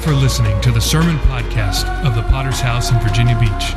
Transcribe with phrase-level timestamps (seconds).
[0.00, 3.74] for listening to the sermon podcast of the Potter's House in Virginia Beach.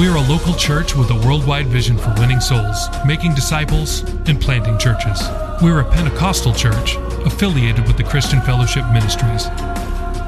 [0.00, 4.40] We are a local church with a worldwide vision for winning souls, making disciples, and
[4.40, 5.20] planting churches.
[5.60, 9.48] We're a Pentecostal church affiliated with the Christian Fellowship Ministries.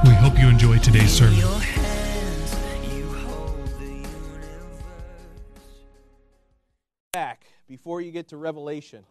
[0.04, 1.40] We hope you enjoy today's sermon.
[7.14, 9.06] Back before you get to Revelation.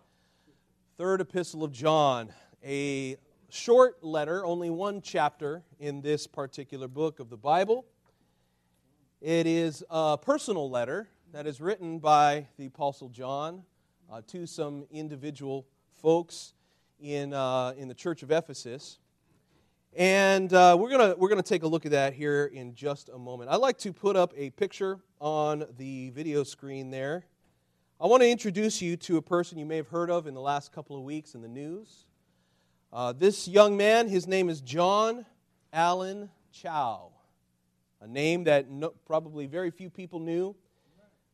[0.95, 2.31] Third epistle of John,
[2.63, 3.17] a
[3.49, 7.87] short letter, only one chapter in this particular book of the Bible.
[9.21, 13.61] It is a personal letter that is written by the Apostle John
[14.11, 15.67] uh, to some individual
[16.01, 16.53] folks
[16.99, 18.97] in, uh, in the church of Ephesus.
[19.95, 23.19] And uh, we're going we're gonna take a look at that here in just a
[23.19, 23.51] moment.
[23.51, 27.27] I'd like to put up a picture on the video screen there.
[27.99, 30.41] I want to introduce you to a person you may have heard of in the
[30.41, 32.07] last couple of weeks in the news.
[32.91, 35.27] Uh, this young man, his name is John
[35.71, 37.10] Allen Chau,
[38.01, 40.55] a name that no, probably very few people knew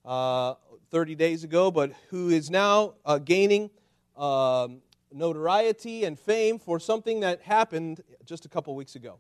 [0.06, 0.56] uh,
[0.92, 3.70] 30 days ago, but who is now uh, gaining
[4.16, 9.18] um, notoriety and fame for something that happened just a couple weeks ago.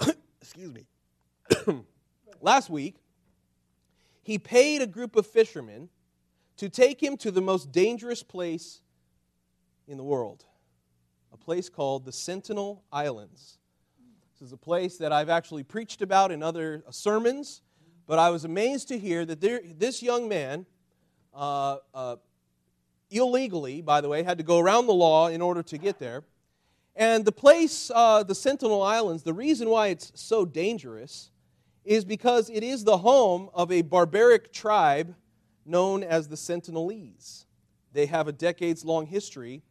[0.40, 0.86] Excuse me.
[2.40, 2.96] Last week,
[4.22, 5.88] he paid a group of fishermen
[6.58, 8.80] to take him to the most dangerous place
[9.88, 10.44] in the world,
[11.32, 13.58] a place called the Sentinel Islands.
[14.42, 17.62] Is a place that I've actually preached about in other sermons,
[18.08, 20.66] but I was amazed to hear that there, this young man,
[21.32, 22.16] uh, uh,
[23.08, 26.24] illegally, by the way, had to go around the law in order to get there.
[26.96, 31.30] And the place, uh, the Sentinel Islands, the reason why it's so dangerous
[31.84, 35.14] is because it is the home of a barbaric tribe
[35.64, 37.44] known as the Sentinelese.
[37.92, 39.62] They have a decades long history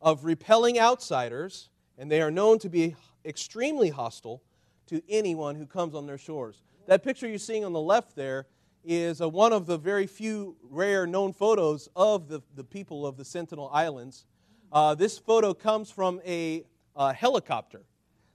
[0.00, 1.68] of repelling outsiders,
[1.98, 4.42] and they are known to be extremely hostile
[4.86, 6.62] to anyone who comes on their shores.
[6.86, 8.46] That picture you're seeing on the left there
[8.84, 13.16] is uh, one of the very few rare known photos of the, the people of
[13.16, 14.26] the Sentinel Islands.
[14.70, 17.82] Uh, this photo comes from a uh, helicopter.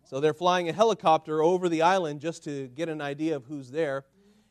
[0.04, 3.70] So they're flying a helicopter over the island just to get an idea of who's
[3.70, 4.06] there.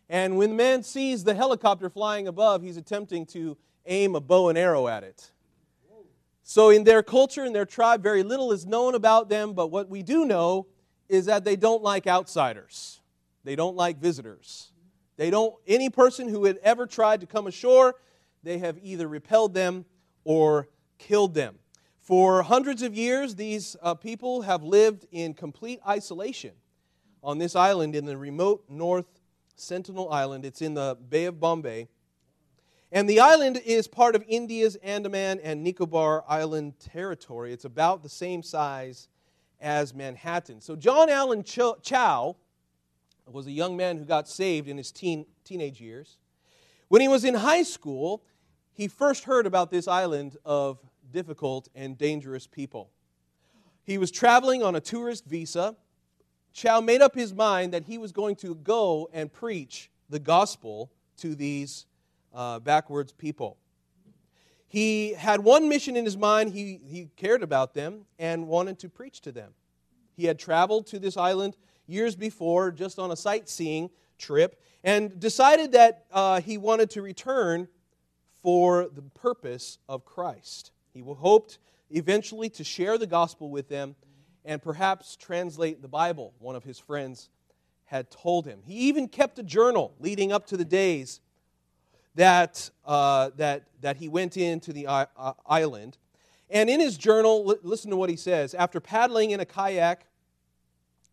[0.08, 4.48] And when the man sees the helicopter flying above, he's attempting to aim a bow
[4.48, 5.32] and arrow at it.
[6.50, 9.91] So, in their culture, in their tribe, very little is known about them, but what
[9.91, 10.66] we do know
[11.06, 13.03] is that they don't like outsiders.
[13.44, 14.72] They don't like visitors.
[15.19, 17.97] They don't, any person who had ever tried to come ashore,
[18.42, 19.84] they have either repelled them
[20.25, 21.58] or killed them.
[22.00, 26.53] For hundreds of years, these uh, people have lived in complete isolation
[27.22, 29.20] on this island in the remote North
[29.56, 30.47] Sentinel Island.
[30.47, 31.88] It's in the Bay of Bombay.
[32.91, 37.53] And the island is part of India's Andaman and Nicobar Island territory.
[37.53, 39.09] It's about the same size
[39.60, 40.60] as Manhattan.
[40.60, 42.37] So, John Allen Chau
[43.26, 46.16] was a young man who got saved in his teen, teenage years.
[46.88, 48.22] When he was in high school,
[48.72, 50.78] he first heard about this island of
[51.10, 52.91] difficult and dangerous people.
[53.84, 55.76] He was traveling on a tourist visa.
[56.55, 60.91] Chau made up his mind that he was going to go and preach the gospel
[61.19, 61.87] to these
[62.34, 63.56] uh, backwards people.
[64.68, 66.52] He had one mission in his mind.
[66.52, 69.52] He, he cared about them and wanted to preach to them.
[70.14, 71.56] He had traveled to this island
[71.86, 77.68] years before, just on a sightseeing trip, and decided that uh, he wanted to return
[78.42, 80.72] for the purpose of Christ.
[80.92, 81.58] He hoped
[81.90, 83.96] eventually to share the gospel with them
[84.44, 87.31] and perhaps translate the Bible, one of his friends
[87.84, 88.60] had told him.
[88.64, 91.20] He even kept a journal leading up to the days
[92.19, 95.99] that, uh, that, that he went into the I- uh, island.
[96.50, 98.55] And in his journal, li- listen to what he says.
[98.55, 100.05] After paddling in a kayak,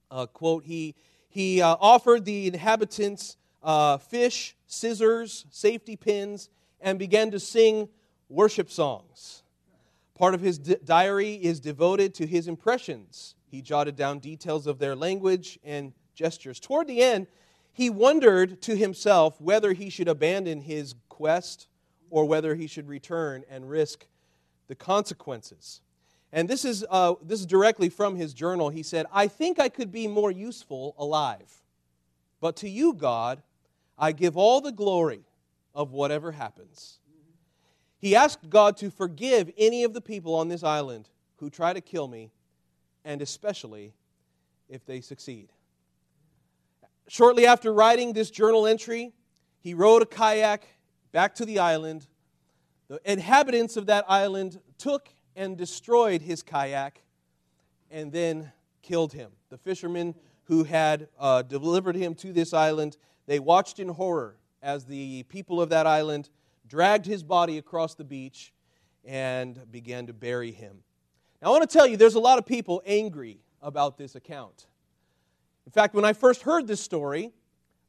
[0.10, 0.96] uh, quote, he,
[1.30, 6.50] he uh, offered the inhabitants uh, fish, scissors, safety pins,
[6.82, 7.88] and began to sing
[8.28, 9.44] worship songs.
[10.18, 13.36] Part of his di- diary is devoted to his impressions.
[13.46, 16.60] He jotted down details of their language and gestures.
[16.60, 17.28] Toward the end,
[17.76, 21.68] he wondered to himself whether he should abandon his quest
[22.10, 24.06] or whether he should return and risk
[24.68, 25.82] the consequences.
[26.32, 28.70] And this is, uh, this is directly from his journal.
[28.70, 31.52] He said, I think I could be more useful alive.
[32.40, 33.44] But to you, God,
[33.98, 35.26] I give all the glory
[35.74, 37.00] of whatever happens.
[38.00, 41.82] He asked God to forgive any of the people on this island who try to
[41.82, 42.32] kill me,
[43.04, 43.94] and especially
[44.70, 45.52] if they succeed.
[47.08, 49.14] Shortly after writing this journal entry,
[49.60, 50.68] he rowed a kayak
[51.12, 52.08] back to the island.
[52.88, 57.04] The inhabitants of that island took and destroyed his kayak
[57.92, 59.32] and then killed him.
[59.50, 60.16] The fishermen
[60.46, 62.98] who had uh, delivered him to this island,
[63.28, 66.30] they watched in horror as the people of that island
[66.68, 68.52] dragged his body across the beach
[69.04, 70.78] and began to bury him.
[71.42, 74.66] Now, I want to tell you, there's a lot of people angry about this account.
[75.66, 77.32] In fact, when I first heard this story,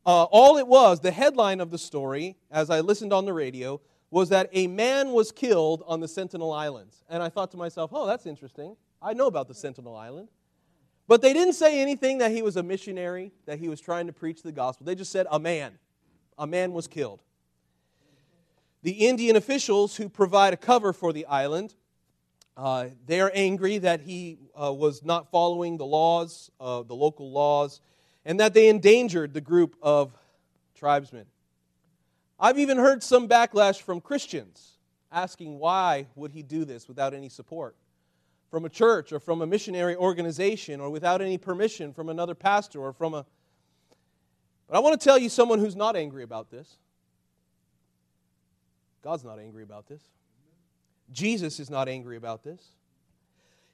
[0.05, 3.81] uh, all it was, the headline of the story, as I listened on the radio,
[4.11, 7.05] was that a man was killed on the Sentinel Islands.
[7.09, 8.77] And I thought to myself, oh, that's interesting.
[9.03, 10.29] I know about the Sentinel Island.
[11.09, 14.13] But they didn't say anything that he was a missionary, that he was trying to
[14.13, 14.87] preach the gospel.
[14.87, 15.79] They just said, a man.
[16.39, 17.23] A man was killed.
[18.83, 21.75] The Indian officials who provide a cover for the island,
[22.57, 27.81] uh, they're angry that he uh, was not following the laws, uh, the local laws,
[28.25, 30.13] and that they endangered the group of
[30.75, 31.27] tribesmen.
[32.41, 34.73] I've even heard some backlash from Christians
[35.13, 37.77] asking why would he do this without any support
[38.51, 42.81] from a church or from a missionary organization or without any permission from another pastor
[42.81, 43.25] or from a
[44.67, 46.77] But I want to tell you someone who's not angry about this.
[49.03, 50.03] God's not angry about this.
[51.13, 52.63] Jesus is not angry about this.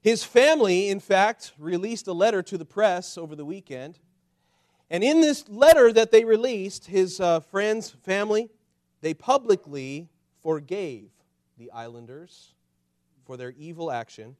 [0.00, 3.98] His family, in fact, released a letter to the press over the weekend.
[4.90, 8.50] And in this letter that they released, his uh, friends, family,
[9.00, 10.08] they publicly
[10.42, 11.10] forgave
[11.56, 12.52] the islanders
[13.24, 14.36] for their evil action.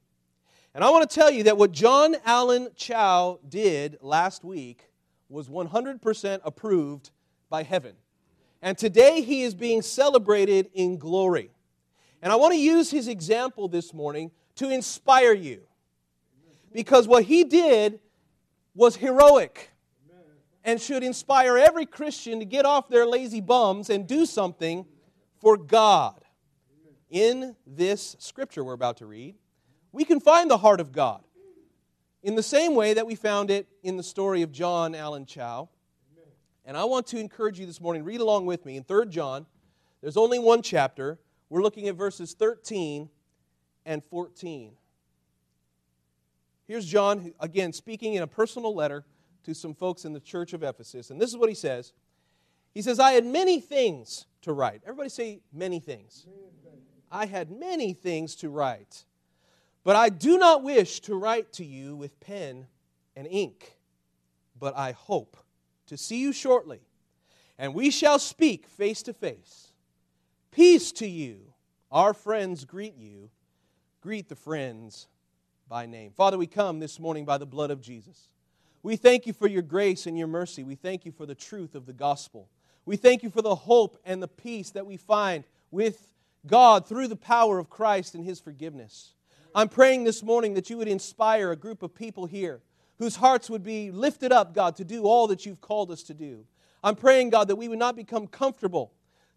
[0.75, 4.89] And I want to tell you that what John Allen Chau did last week
[5.29, 7.11] was 100% approved
[7.49, 7.95] by heaven.
[8.61, 11.51] And today he is being celebrated in glory.
[12.23, 15.63] And I want to use his example this morning to inspire you.
[16.71, 17.99] Because what he did
[18.73, 19.71] was heroic
[20.63, 24.85] and should inspire every Christian to get off their lazy bums and do something
[25.41, 26.23] for God.
[27.09, 29.35] In this scripture we're about to read,
[29.91, 31.25] we can find the heart of God
[32.23, 35.67] in the same way that we found it in the story of John Allen Chau.
[36.63, 39.45] And I want to encourage you this morning, read along with me in 3 John.
[40.01, 41.19] There's only one chapter.
[41.53, 43.09] We're looking at verses 13
[43.85, 44.71] and 14.
[46.65, 49.05] Here's John, again, speaking in a personal letter
[49.43, 51.11] to some folks in the church of Ephesus.
[51.11, 51.93] And this is what he says
[52.73, 54.81] He says, I had many things to write.
[54.83, 56.25] Everybody say, many things.
[57.11, 59.05] I had many things to write.
[59.83, 62.65] But I do not wish to write to you with pen
[63.15, 63.77] and ink,
[64.59, 65.37] but I hope
[65.85, 66.79] to see you shortly,
[67.59, 69.72] and we shall speak face to face.
[70.53, 71.39] Peace to you.
[71.91, 73.31] Our friends greet you.
[74.01, 75.07] Greet the friends
[75.67, 76.11] by name.
[76.11, 78.29] Father, we come this morning by the blood of Jesus.
[78.83, 80.63] We thank you for your grace and your mercy.
[80.63, 82.49] We thank you for the truth of the gospel.
[82.85, 86.07] We thank you for the hope and the peace that we find with
[86.45, 89.15] God through the power of Christ and his forgiveness.
[89.55, 92.61] I'm praying this morning that you would inspire a group of people here
[92.99, 96.13] whose hearts would be lifted up, God, to do all that you've called us to
[96.13, 96.45] do.
[96.83, 98.91] I'm praying, God, that we would not become comfortable,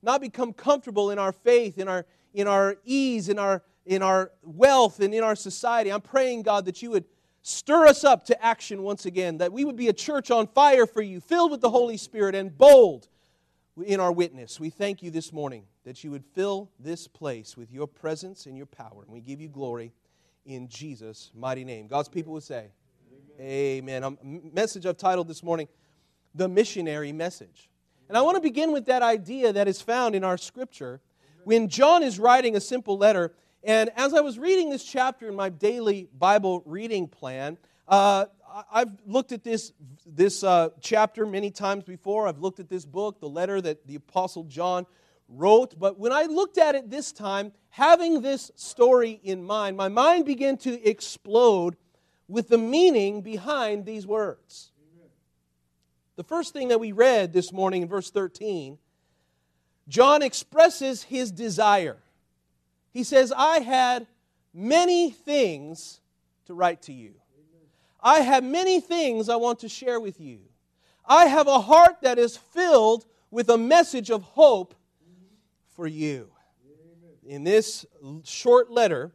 [0.07, 4.31] not become comfortable in our faith, in our, in our ease, in our, in our
[4.43, 5.93] wealth, and in our society.
[5.93, 7.05] I'm praying, God, that you would
[7.43, 10.87] stir us up to action once again, that we would be a church on fire
[10.87, 13.09] for you, filled with the Holy Spirit and bold
[13.85, 14.59] in our witness.
[14.59, 18.57] We thank you this morning that you would fill this place with your presence and
[18.57, 19.03] your power.
[19.03, 19.93] And we give you glory
[20.45, 21.87] in Jesus' mighty name.
[21.87, 22.69] God's people would say,
[23.39, 24.03] Amen.
[24.03, 25.69] A message I've titled this morning,
[26.35, 27.69] The Missionary Message.
[28.09, 31.01] And I want to begin with that idea that is found in our scripture
[31.45, 33.33] when John is writing a simple letter.
[33.65, 37.59] And as I was reading this chapter in my daily Bible reading plan,
[37.89, 38.27] uh,
[38.73, 39.73] I've looked at this,
[40.07, 42.29] this uh, chapter many times before.
[42.29, 44.87] I've looked at this book, the letter that the Apostle John
[45.29, 45.79] wrote.
[45.79, 50.25] But when I looked at it this time, having this story in mind, my mind
[50.27, 51.77] began to explode
[52.29, 54.73] with the meaning behind these words.
[56.17, 58.79] The first thing that we read this morning in verse 13,
[59.87, 61.99] John expresses his desire.
[62.91, 64.07] He says, I had
[64.55, 66.01] many things
[66.47, 67.13] to write to you.
[68.01, 70.41] I have many things I want to share with you.
[71.05, 74.75] I have a heart that is filled with a message of hope
[75.75, 76.31] for you.
[77.27, 77.85] In this
[78.25, 79.13] short letter,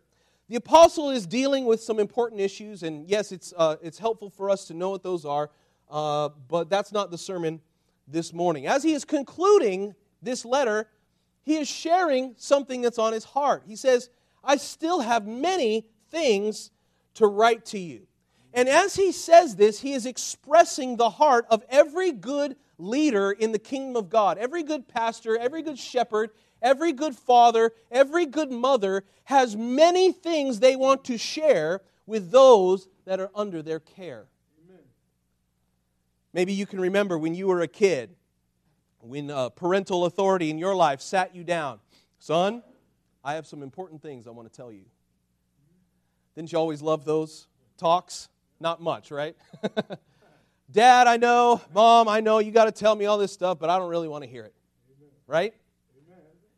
[0.49, 4.49] the apostle is dealing with some important issues, and yes, it's, uh, it's helpful for
[4.49, 5.49] us to know what those are,
[5.91, 7.59] uh, but that's not the sermon
[8.07, 8.65] this morning.
[8.65, 10.87] As he is concluding this letter,
[11.43, 13.63] he is sharing something that's on his heart.
[13.67, 14.09] He says,
[14.43, 16.71] I still have many things
[17.15, 18.07] to write to you.
[18.53, 23.51] And as he says this, he is expressing the heart of every good leader in
[23.51, 24.37] the kingdom of God.
[24.37, 26.31] Every good pastor, every good shepherd,
[26.61, 32.87] every good father, every good mother has many things they want to share with those
[33.05, 34.25] that are under their care.
[36.33, 38.15] Maybe you can remember when you were a kid,
[38.99, 41.79] when uh, parental authority in your life sat you down.
[42.19, 42.63] Son,
[43.23, 44.85] I have some important things I want to tell you.
[46.35, 47.47] Didn't you always love those
[47.77, 48.29] talks?
[48.59, 49.35] Not much, right?
[50.71, 51.61] Dad, I know.
[51.73, 52.39] Mom, I know.
[52.39, 54.45] You got to tell me all this stuff, but I don't really want to hear
[54.45, 54.53] it.
[55.27, 55.53] Right?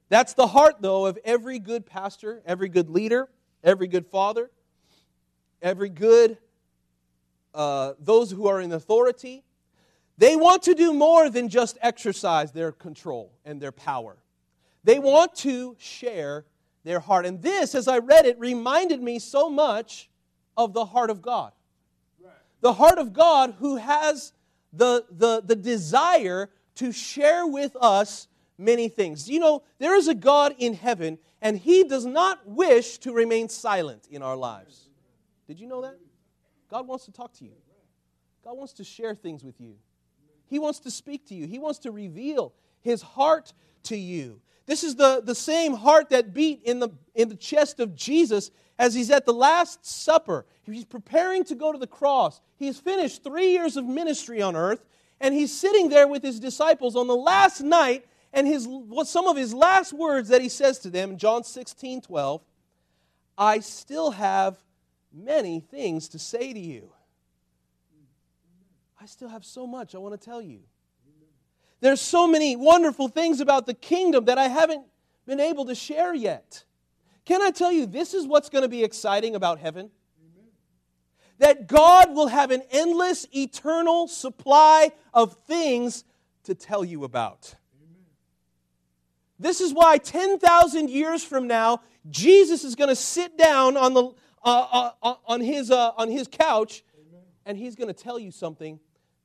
[0.10, 3.30] That's the heart, though, of every good pastor, every good leader,
[3.64, 4.52] every good father,
[5.62, 6.38] every good,
[7.56, 9.44] uh, those who are in authority.
[10.18, 14.18] They want to do more than just exercise their control and their power.
[14.84, 16.46] They want to share
[16.84, 17.26] their heart.
[17.26, 20.10] And this, as I read it, reminded me so much
[20.56, 21.52] of the heart of God.
[22.62, 24.34] The heart of God who has
[24.72, 28.28] the, the, the desire to share with us
[28.58, 29.30] many things.
[29.30, 33.50] You know, there is a God in heaven, and He does not wish to remain
[33.50, 34.90] silent in our lives.
[35.48, 35.98] Did you know that?
[36.70, 37.52] God wants to talk to you,
[38.44, 39.76] God wants to share things with you.
[40.48, 44.40] He wants to speak to you, He wants to reveal His heart to you.
[44.66, 48.50] This is the, the same heart that beat in the, in the chest of Jesus
[48.80, 50.46] as he's at the Last Supper.
[50.64, 52.42] He's preparing to go to the cross.
[52.58, 54.84] He's finished three years of ministry on earth,
[55.20, 58.68] and he's sitting there with his disciples on the last night, and his,
[59.04, 62.42] some of his last words that he says to them in John 16 12,
[63.38, 64.64] I still have
[65.12, 66.90] many things to say to you.
[69.04, 70.62] I still have so much I want to tell you.
[71.82, 74.86] There's so many wonderful things about the kingdom that I haven't
[75.26, 76.64] been able to share yet.
[77.26, 79.92] Can I tell you, this is what's going to be exciting about heaven?
[81.40, 86.06] That God will have an endless, eternal supply of things
[86.46, 87.56] to tell you about.
[89.38, 94.14] This is why 10,000 years from now, Jesus is going to sit down on, the,
[94.46, 96.86] uh, uh, on, his, uh, on his couch
[97.46, 98.80] and he's going to tell you something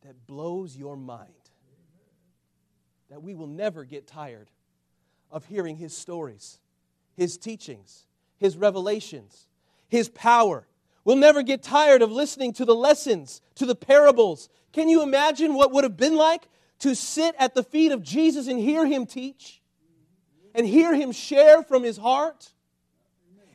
[0.08, 1.28] that blows your mind.
[3.10, 4.48] That we will never get tired
[5.30, 6.60] of hearing his stories,
[7.14, 8.06] his teachings,
[8.38, 9.48] his revelations,
[9.86, 10.66] his power.
[11.04, 14.48] We'll never get tired of listening to the lessons, to the parables.
[14.72, 16.48] Can you imagine what would have been like
[16.78, 19.60] to sit at the feet of Jesus and hear him teach
[20.54, 22.54] and hear him share from his heart?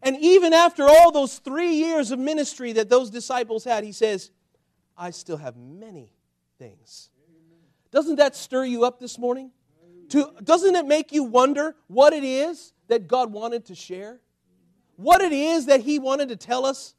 [0.03, 4.29] And even after all those three years of ministry that those disciples had, he says,
[4.95, 6.11] I still have many
[6.57, 7.09] things.
[7.91, 9.51] Doesn't that stir you up this morning?
[10.09, 14.19] To, doesn't it make you wonder what it is that God wanted to share?
[14.95, 16.95] What it is that He wanted to tell us?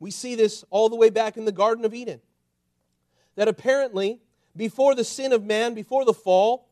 [0.00, 2.20] We see this all the way back in the Garden of Eden.
[3.36, 4.20] That apparently,
[4.56, 6.68] before the sin of man, before the fall,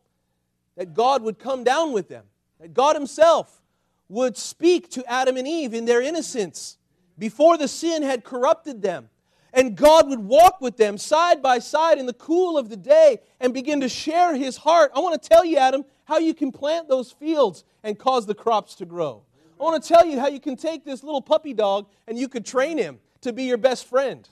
[0.77, 2.25] that God would come down with them.
[2.59, 3.63] That God Himself
[4.09, 6.77] would speak to Adam and Eve in their innocence
[7.19, 9.09] before the sin had corrupted them
[9.53, 13.19] and God would walk with them side by side in the cool of the day
[13.41, 14.93] and begin to share his heart.
[14.95, 18.35] I want to tell you, Adam, how you can plant those fields and cause the
[18.35, 19.23] crops to grow.
[19.59, 22.29] I want to tell you how you can take this little puppy dog and you
[22.29, 24.29] could train him to be your best friend.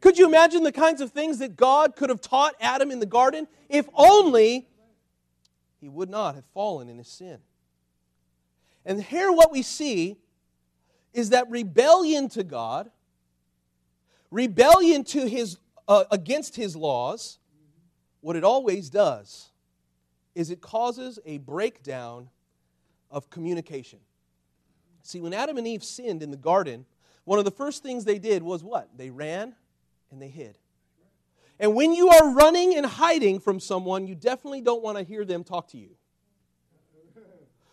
[0.00, 3.06] Could you imagine the kinds of things that God could have taught Adam in the
[3.06, 4.66] garden if only
[5.80, 7.38] he would not have fallen in his sin?
[8.84, 10.16] And here, what we see
[11.12, 12.90] is that rebellion to God
[14.30, 15.58] rebellion to his,
[15.88, 17.38] uh, against his laws,
[18.20, 19.50] what it always does
[20.34, 22.28] is it causes a breakdown
[23.10, 23.98] of communication.
[25.02, 26.86] See, when Adam and Eve sinned in the garden,
[27.24, 28.88] one of the first things they did was what?
[28.96, 29.54] They ran
[30.10, 30.58] and they hid.
[31.58, 35.24] And when you are running and hiding from someone, you definitely don't want to hear
[35.24, 35.90] them talk to you.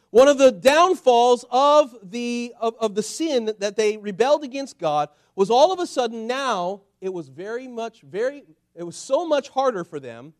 [0.09, 5.09] One of the downfalls of the, of, of the sin that they rebelled against God
[5.35, 9.49] was all of a sudden now it was very much, very, it was so much
[9.49, 10.33] harder for them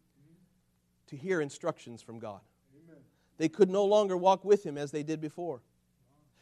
[1.08, 2.40] to hear instructions from God.
[3.38, 5.62] They could no longer walk with Him as they did before.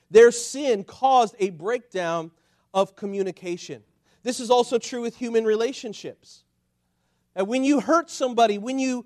[0.09, 2.31] Their sin caused a breakdown
[2.73, 3.83] of communication.
[4.23, 6.43] This is also true with human relationships.
[7.35, 9.05] And when you hurt somebody, when you,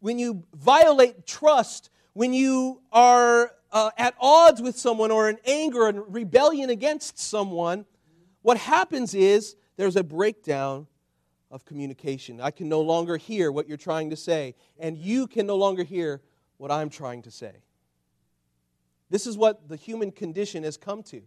[0.00, 5.86] when you violate trust, when you are uh, at odds with someone or in anger
[5.86, 7.84] and rebellion against someone,
[8.42, 10.86] what happens is there's a breakdown of
[11.50, 12.40] of communication.
[12.40, 15.84] I can no longer hear what you're trying to say, and you can no longer
[15.84, 16.20] hear
[16.58, 17.52] what I'm trying to say.
[19.10, 21.22] This is what the human condition has come to.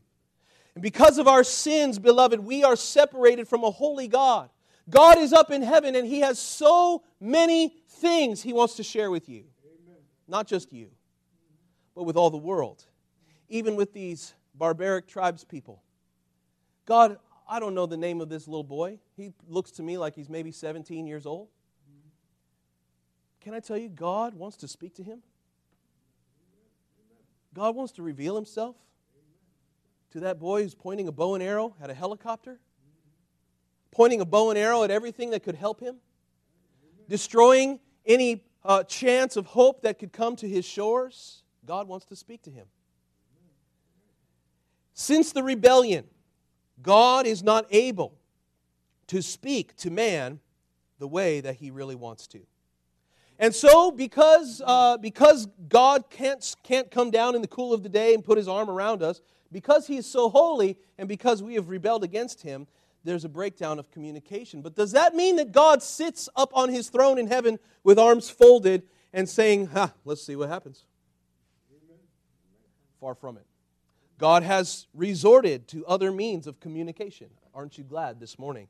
[0.76, 4.50] And because of our sins, beloved, we are separated from a holy God.
[4.90, 9.10] God is up in heaven and He has so many things He wants to share
[9.10, 9.46] with you.
[10.30, 10.92] Not just you,
[11.96, 12.86] but with all the world,
[13.50, 15.82] even with these barbaric tribes people.
[16.86, 17.18] God,
[17.50, 19.00] I don't know the name of this little boy.
[19.18, 21.48] He looks to me like he's maybe 17 years old.
[23.42, 25.24] Can I tell you, God wants to speak to him?
[27.56, 28.76] God wants to reveal himself
[30.12, 32.60] to that boy who's pointing a bow and arrow at a helicopter,
[33.92, 35.96] pointing a bow and arrow at everything that could help him,
[37.08, 41.44] destroying any uh, chance of hope that could come to his shores.
[41.66, 42.66] God wants to speak to him.
[44.94, 46.06] Since the rebellion,
[46.82, 48.14] God is not able
[49.08, 50.40] to speak to man
[51.00, 52.40] the way that he really wants to.
[53.40, 57.90] And so, because, uh, because God can't, can't come down in the cool of the
[57.90, 61.56] day and put his arm around us, because he is so holy, and because we
[61.56, 62.68] have rebelled against him,
[63.04, 64.62] there's a breakdown of communication.
[64.62, 68.30] But does that mean that God sits up on his throne in heaven with arms
[68.30, 70.84] folded and saying, ha, let's see what happens?
[73.00, 73.46] Far from it.
[74.18, 77.30] God has resorted to other means of communication.
[77.56, 78.68] Aren't you glad this morning?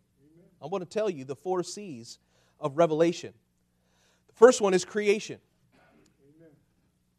[0.62, 2.20] I want to tell you the four C's
[2.60, 3.34] of revelation.
[4.28, 5.40] The first one is creation.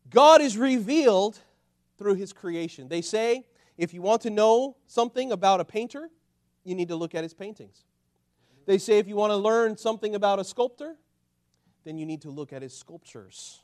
[0.09, 1.39] God is revealed
[1.99, 2.89] through his creation.
[2.89, 3.45] They say
[3.77, 6.11] if you want to know something about a painter,
[6.71, 7.85] you need to look at his paintings.
[8.67, 10.97] They say if you want to learn something about a sculptor,
[11.85, 13.61] then you need to look at his sculptures.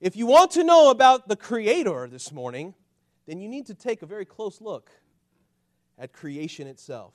[0.00, 2.74] If you want to know about the Creator this morning,
[3.26, 4.90] then you need to take a very close look
[5.96, 7.14] at creation itself.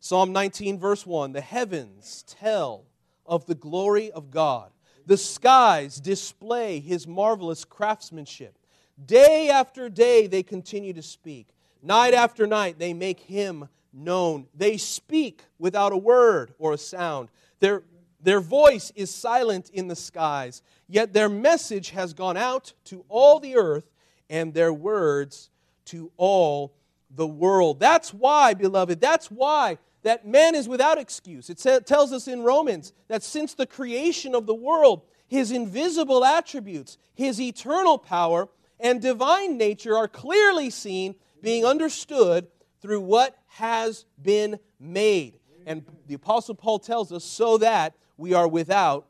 [0.00, 2.86] Psalm 19, verse 1 The heavens tell
[3.26, 4.70] of the glory of God,
[5.06, 8.58] the skies display his marvelous craftsmanship.
[9.04, 11.53] Day after day they continue to speak,
[11.84, 14.46] night after night they make him known.
[14.54, 17.28] They speak without a word or a sound.
[17.60, 17.82] Their,
[18.20, 23.38] their voice is silent in the skies, yet their message has gone out to all
[23.38, 23.90] the earth
[24.28, 25.50] and their words
[25.86, 26.74] to all
[27.10, 27.78] the world.
[27.78, 31.48] That's why, beloved, that's why that man is without excuse.
[31.48, 36.98] It tells us in Romans that since the creation of the world, his invisible attributes,
[37.14, 38.48] his eternal power,
[38.80, 42.48] and divine nature are clearly seen, being understood
[42.80, 45.38] through what has been made.
[45.66, 49.06] And the Apostle Paul tells us so that we are without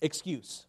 [0.00, 0.66] excuse.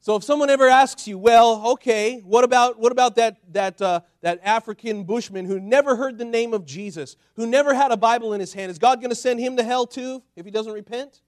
[0.00, 4.00] So if someone ever asks you, well, okay, what about, what about that, that, uh,
[4.20, 8.32] that African bushman who never heard the name of Jesus, who never had a Bible
[8.32, 8.70] in his hand?
[8.70, 11.22] Is God going to send him to hell too if he doesn't repent?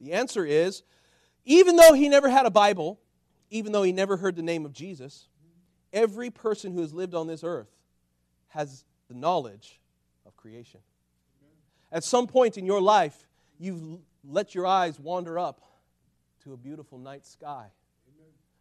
[0.00, 0.82] The answer is,
[1.44, 3.00] even though he never had a Bible,
[3.50, 5.26] even though he never heard the name of Jesus,
[5.92, 7.70] every person who has lived on this earth
[8.48, 9.80] has the knowledge
[10.26, 10.80] of creation.
[11.92, 13.26] At some point in your life,
[13.58, 13.98] you've
[14.28, 15.60] let your eyes wander up
[16.44, 17.66] to a beautiful night sky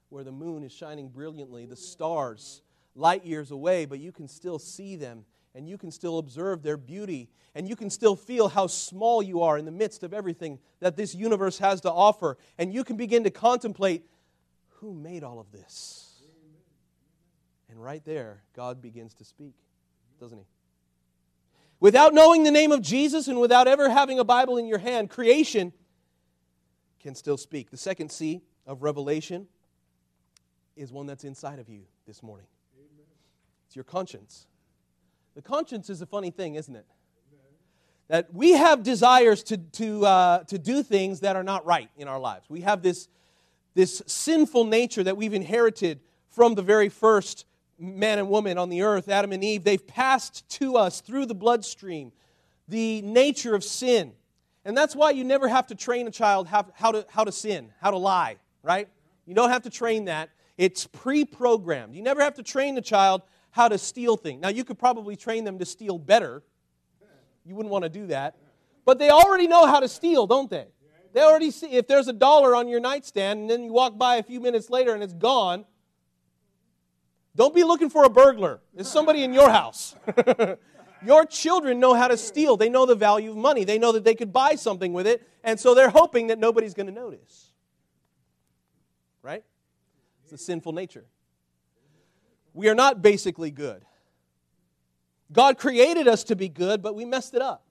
[0.10, 2.62] where the moon is shining brilliantly, the stars
[2.96, 5.24] light years away, but you can still see them
[5.56, 9.42] and you can still observe their beauty and you can still feel how small you
[9.42, 12.38] are in the midst of everything that this universe has to offer.
[12.58, 14.04] And you can begin to contemplate
[14.80, 16.09] who made all of this?
[17.70, 19.54] And right there, God begins to speak,
[20.20, 20.46] doesn't he?
[21.80, 25.10] Without knowing the name of Jesus and without ever having a Bible in your hand,
[25.10, 25.72] creation
[27.00, 27.72] can still speak.
[27.72, 29.48] The second C of revelation
[30.76, 32.48] is one that's inside of you this morning.
[33.68, 34.48] It's your conscience.
[35.36, 36.86] The conscience is a funny thing, isn't it?
[38.08, 42.08] That we have desires to, to, uh, to do things that are not right in
[42.08, 42.50] our lives.
[42.50, 43.08] We have this,
[43.76, 47.46] this sinful nature that we've inherited from the very first
[47.80, 49.64] man and woman on the earth, Adam and Eve.
[49.64, 52.12] They've passed to us through the bloodstream
[52.68, 54.14] the nature of sin.
[54.64, 57.32] And that's why you never have to train a child how, how, to, how to
[57.32, 58.88] sin, how to lie, right?
[59.26, 60.30] You don't have to train that.
[60.58, 61.96] It's pre programmed.
[61.96, 64.42] You never have to train the child how to steal things.
[64.42, 66.44] Now, you could probably train them to steal better.
[67.46, 68.36] You wouldn't want to do that.
[68.86, 70.68] But they already know how to steal, don't they?
[71.14, 74.18] They already see if there's a dollar on your nightstand and then you walk by
[74.18, 75.66] a few minutes later and it's gone.
[77.40, 78.60] Don't be looking for a burglar.
[78.74, 79.96] There's somebody in your house.
[81.06, 82.58] your children know how to steal.
[82.58, 83.64] They know the value of money.
[83.64, 86.74] They know that they could buy something with it, and so they're hoping that nobody's
[86.74, 87.54] going to notice.
[89.22, 89.46] Right?
[90.26, 91.06] It's a sinful nature.
[92.54, 93.86] We are not basically good.
[95.32, 97.64] God created us to be good, but we messed it up.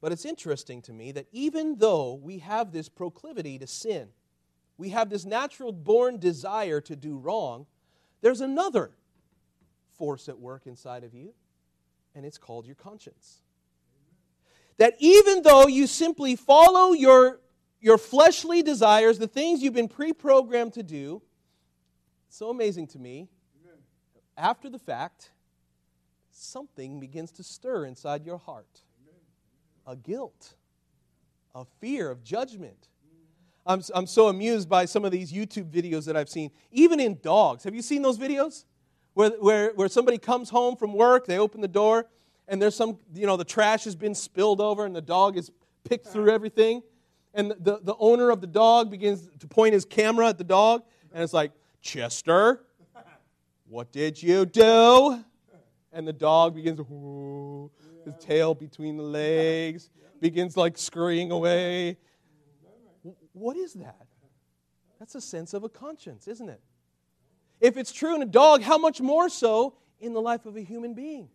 [0.00, 4.10] But it's interesting to me that even though we have this proclivity to sin,
[4.80, 7.66] we have this natural born desire to do wrong,
[8.22, 8.92] there's another
[9.92, 11.34] force at work inside of you,
[12.14, 13.42] and it's called your conscience.
[14.78, 17.40] That even though you simply follow your,
[17.78, 21.20] your fleshly desires, the things you've been pre programmed to do,
[22.30, 23.28] so amazing to me,
[24.38, 25.30] after the fact,
[26.30, 28.80] something begins to stir inside your heart
[29.86, 30.54] a guilt,
[31.54, 32.88] a fear of judgment.
[33.70, 37.18] I'm, I'm so amused by some of these YouTube videos that I've seen, even in
[37.22, 37.62] dogs.
[37.62, 38.64] Have you seen those videos?
[39.14, 42.06] Where, where, where somebody comes home from work, they open the door,
[42.48, 45.52] and there's some, you know, the trash has been spilled over, and the dog is
[45.84, 46.34] picked through uh-huh.
[46.34, 46.82] everything.
[47.32, 50.82] And the, the owner of the dog begins to point his camera at the dog,
[51.14, 52.64] and it's like, Chester,
[53.68, 55.24] what did you do?
[55.92, 57.70] And the dog begins to,
[58.04, 61.98] his tail between the legs, begins like scurrying away.
[63.40, 64.06] What is that?
[64.98, 66.60] That's a sense of a conscience, isn't it?
[67.58, 70.60] If it's true in a dog, how much more so in the life of a
[70.60, 71.28] human being?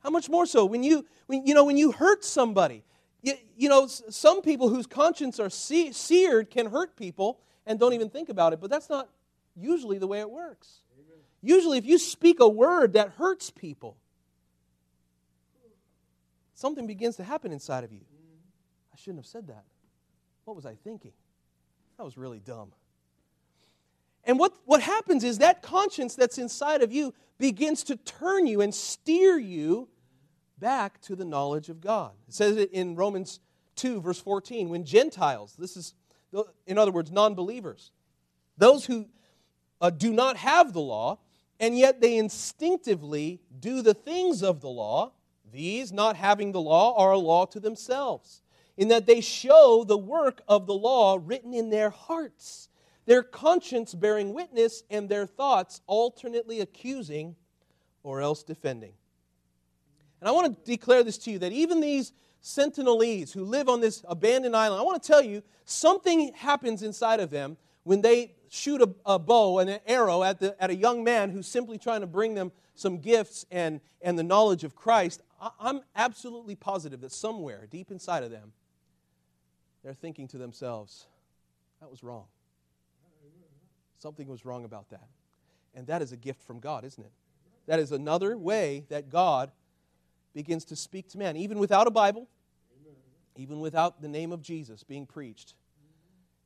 [0.00, 2.82] How much more so when you, when, you know, when you hurt somebody?
[3.22, 7.92] You, you know, some people whose conscience are se- seared can hurt people and don't
[7.92, 9.08] even think about it, but that's not
[9.54, 10.80] usually the way it works.
[11.40, 13.96] Usually, if you speak a word that hurts people,
[16.54, 18.00] something begins to happen inside of you.
[18.92, 19.64] I shouldn't have said that.
[20.44, 21.12] What was I thinking?
[21.96, 22.72] That was really dumb.
[24.24, 28.60] And what, what happens is that conscience that's inside of you begins to turn you
[28.60, 29.88] and steer you
[30.58, 32.12] back to the knowledge of God.
[32.26, 33.40] It says it in Romans
[33.76, 35.94] 2, verse 14, when Gentiles, this is,
[36.66, 37.90] in other words, non believers,
[38.56, 39.06] those who
[39.80, 41.18] uh, do not have the law,
[41.60, 45.12] and yet they instinctively do the things of the law,
[45.52, 48.42] these, not having the law, are a law to themselves,
[48.76, 52.68] in that they show the work of the law written in their hearts,
[53.06, 57.36] their conscience bearing witness, and their thoughts alternately accusing
[58.02, 58.92] or else defending.
[60.20, 63.80] And I want to declare this to you that even these sentinelese who live on
[63.80, 68.34] this abandoned island, I want to tell you something happens inside of them when they
[68.48, 71.78] shoot a, a bow and an arrow at, the, at a young man who's simply
[71.78, 75.22] trying to bring them some gifts and, and the knowledge of Christ.
[75.40, 78.52] I, I'm absolutely positive that somewhere deep inside of them,
[79.84, 81.06] they're thinking to themselves,
[81.80, 82.24] that was wrong.
[83.98, 85.08] Something was wrong about that.
[85.74, 87.12] And that is a gift from God, isn't it?
[87.66, 89.52] That is another way that God
[90.34, 92.28] begins to speak to man, even without a Bible,
[93.36, 95.54] even without the name of Jesus being preached.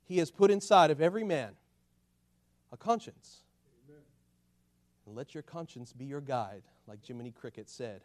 [0.05, 1.53] He has put inside of every man
[2.72, 3.42] a conscience.
[5.07, 8.03] And let your conscience be your guide, like Jiminy Cricket said.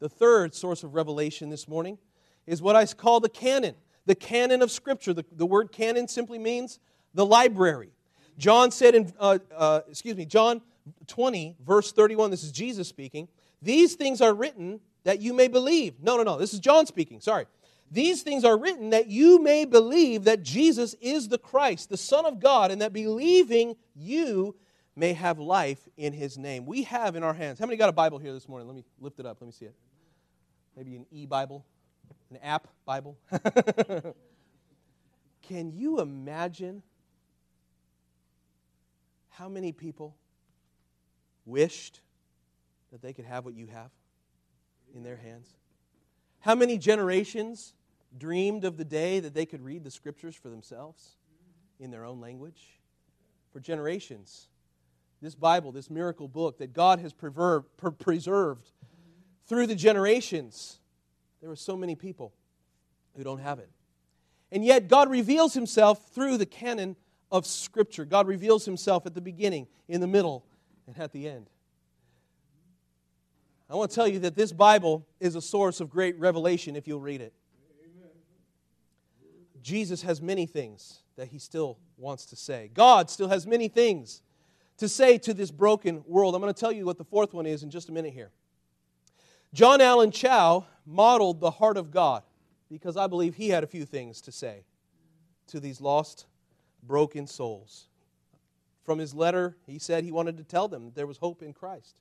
[0.00, 1.98] The third source of revelation this morning
[2.46, 3.74] is what I call the canon,
[4.06, 5.12] the canon of Scripture.
[5.12, 6.78] The, the word canon simply means
[7.14, 7.90] the library.
[8.38, 10.62] John said in, uh, uh, excuse me, John
[11.06, 13.28] 20, verse 31, this is Jesus speaking.
[13.60, 15.94] These things are written that you may believe.
[16.00, 17.46] No, no, no, this is John speaking, sorry.
[17.90, 22.24] These things are written that you may believe that Jesus is the Christ, the Son
[22.24, 24.56] of God, and that believing you
[24.96, 26.64] may have life in his name.
[26.64, 27.58] We have in our hands.
[27.58, 28.66] How many got a Bible here this morning?
[28.66, 29.38] Let me lift it up.
[29.40, 29.74] Let me see it.
[30.74, 31.66] Maybe an e Bible,
[32.32, 33.18] an app Bible.
[35.42, 36.82] Can you imagine
[39.28, 40.16] how many people
[41.44, 42.00] wished
[42.90, 43.90] that they could have what you have
[44.94, 45.50] in their hands?
[46.40, 47.74] How many generations
[48.16, 51.16] dreamed of the day that they could read the scriptures for themselves
[51.78, 52.80] in their own language?
[53.52, 54.48] For generations,
[55.20, 58.70] this Bible, this miracle book that God has preserved
[59.46, 60.78] through the generations,
[61.42, 62.32] there are so many people
[63.16, 63.68] who don't have it.
[64.50, 66.96] And yet, God reveals himself through the canon
[67.30, 68.04] of Scripture.
[68.04, 70.44] God reveals himself at the beginning, in the middle,
[70.86, 71.50] and at the end.
[73.68, 76.86] I want to tell you that this Bible is a source of great revelation if
[76.86, 77.32] you'll read it.
[79.62, 82.70] Jesus has many things that he still wants to say.
[82.74, 84.22] God still has many things
[84.78, 86.34] to say to this broken world.
[86.34, 88.30] I'm going to tell you what the fourth one is in just a minute here.
[89.54, 92.22] John Allen Chau modeled the heart of God
[92.70, 94.64] because I believe he had a few things to say
[95.48, 96.26] to these lost,
[96.82, 97.86] broken souls.
[98.84, 101.52] From his letter, he said he wanted to tell them that there was hope in
[101.52, 101.96] Christ.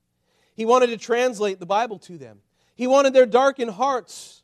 [0.55, 2.39] He wanted to translate the Bible to them.
[2.75, 4.41] He wanted their darkened hearts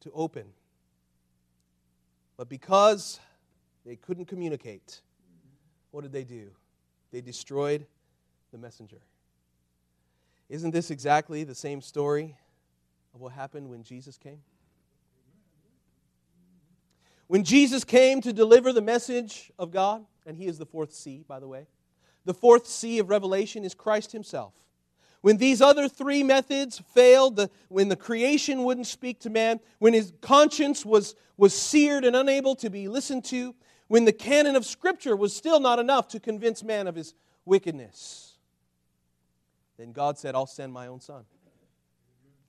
[0.00, 0.46] to open.
[2.36, 3.20] But because
[3.86, 5.00] they couldn't communicate,
[5.90, 6.50] what did they do?
[7.12, 7.86] They destroyed
[8.52, 9.00] the messenger.
[10.50, 12.36] Isn't this exactly the same story
[13.14, 14.40] of what happened when Jesus came?
[17.28, 21.24] When Jesus came to deliver the message of God, and he is the fourth C,
[21.28, 21.68] by the way,
[22.24, 24.52] the fourth C of Revelation is Christ himself.
[25.20, 29.92] When these other three methods failed, the, when the creation wouldn't speak to man, when
[29.92, 33.54] his conscience was, was seared and unable to be listened to,
[33.86, 38.29] when the canon of Scripture was still not enough to convince man of his wickedness,
[39.80, 41.24] then God said, I'll send my own son.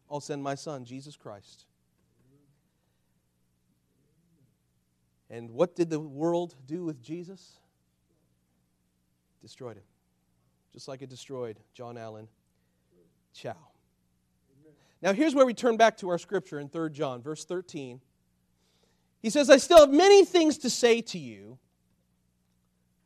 [0.09, 1.65] I'll send my son, Jesus Christ.
[5.29, 7.59] And what did the world do with Jesus?
[9.41, 9.83] Destroyed him.
[10.73, 12.27] Just like it destroyed John Allen
[13.33, 13.55] Chau.
[15.01, 18.01] Now, here's where we turn back to our scripture in 3 John, verse 13.
[19.21, 21.57] He says, I still have many things to say to you,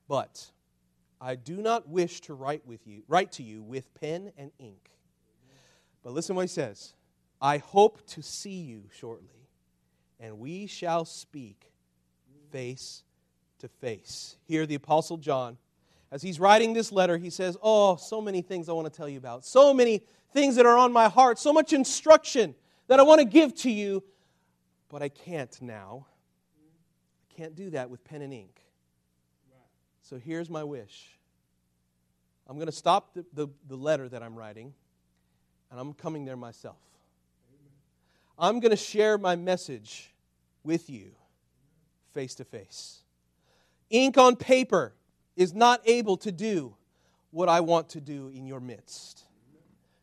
[0.08, 0.52] but
[1.20, 4.92] I do not wish to write with you, write to you with pen and ink.
[6.04, 6.94] But listen what he says.
[7.42, 9.48] I hope to see you shortly,
[10.20, 11.72] and we shall speak
[12.52, 13.04] face
[13.60, 14.38] to face.
[14.48, 15.58] Here, the Apostle John,
[16.12, 19.10] as he's writing this letter, he says, Oh, so many things I want to tell
[19.10, 22.56] you about, so many things that are on my heart, so much instruction
[22.88, 24.04] that I want to give to you,
[24.90, 26.08] but I can't now.
[27.30, 28.65] I can't do that with pen and ink.
[30.08, 31.08] So here's my wish
[32.48, 34.72] I'm going to stop the, the, the letter that I'm writing,
[35.72, 36.78] and I'm coming there myself.
[38.38, 40.14] I'm going to share my message
[40.64, 41.08] with you
[42.14, 43.00] face to face.
[43.90, 44.94] Ink on paper
[45.36, 46.76] is not able to do
[47.32, 49.24] what I want to do in your midst.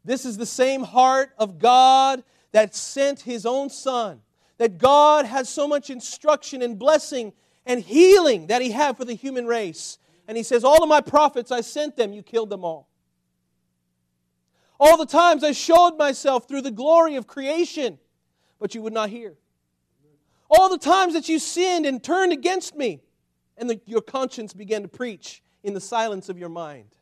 [0.04, 4.20] This is the same heart of God that sent his own son.
[4.58, 7.32] That God has so much instruction and blessing
[7.66, 9.98] and healing that he had for the human race.
[10.28, 12.88] And he says, All of my prophets, I sent them, you killed them all.
[14.80, 17.98] All the times I showed myself through the glory of creation,
[18.58, 19.34] but you would not hear.
[20.50, 23.00] All the times that you sinned and turned against me,
[23.56, 26.96] and the, your conscience began to preach in the silence of your mind.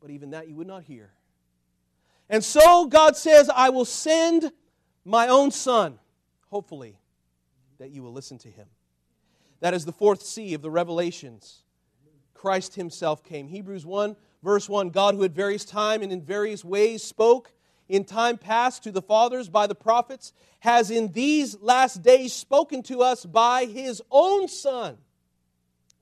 [0.00, 1.10] But even that you would not hear.
[2.28, 4.52] And so God says, I will send
[5.04, 5.98] my own son,
[6.50, 6.98] hopefully,
[7.78, 8.66] that you will listen to him.
[9.64, 11.62] That is the fourth C of the revelations.
[12.34, 13.48] Christ himself came.
[13.48, 17.50] Hebrews 1, verse 1 God, who at various time and in various ways spoke
[17.88, 22.82] in time past to the fathers by the prophets, has in these last days spoken
[22.82, 24.98] to us by his own Son,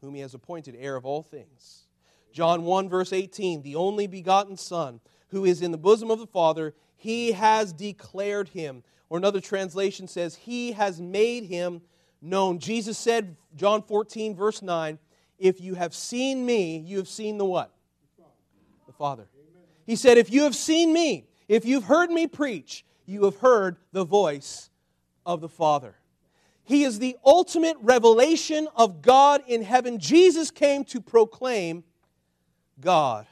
[0.01, 1.85] whom he has appointed heir of all things.
[2.33, 4.99] John 1, verse 18 the only begotten Son
[5.29, 8.83] who is in the bosom of the Father, he has declared him.
[9.09, 11.83] Or another translation says, he has made him
[12.23, 12.59] known.
[12.59, 14.99] Jesus said, John 14, verse 9,
[15.39, 17.73] if you have seen me, you have seen the what?
[18.87, 19.27] The Father.
[19.85, 23.77] He said, if you have seen me, if you've heard me preach, you have heard
[23.91, 24.71] the voice
[25.27, 25.97] of the Father.
[26.65, 29.99] He is the ultimate revelation of God in heaven.
[29.99, 31.83] Jesus came to proclaim
[32.81, 33.27] God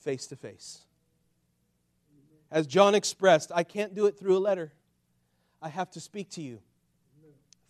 [0.00, 0.82] face to face.
[2.50, 4.72] As John expressed, I can't do it through a letter.
[5.60, 6.60] I have to speak to you